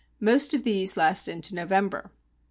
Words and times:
Most 0.19 0.55
of 0.55 0.63
these 0.63 0.97
last 0.97 1.27
into 1.27 1.53
November. 1.53 2.09